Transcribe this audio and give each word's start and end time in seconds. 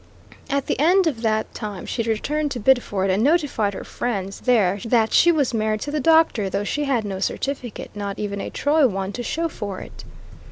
At 0.49 0.65
the 0.65 0.79
end 0.79 1.05
of 1.05 1.21
that 1.21 1.53
time 1.53 1.85
she 1.85 2.01
returned 2.01 2.49
to 2.53 2.59
Biddeford 2.59 3.11
and 3.11 3.21
notified 3.21 3.75
her 3.75 3.83
friends 3.83 4.41
treat 4.43 5.13
she 5.13 5.31
was 5.31 5.53
married 5.53 5.81
to 5.81 5.91
the 5.91 5.99
doctor, 5.99 6.49
though 6.49 6.63
she 6.63 6.85
had 6.85 7.05
no 7.05 7.19
certificate, 7.19 7.91
not 7.93 8.17
even 8.17 8.41
a 8.41 8.49
Troy 8.49 8.87
one, 8.87 9.11
to 9.13 9.21
show 9.21 9.47
for 9.47 9.79
it. 9.79 10.03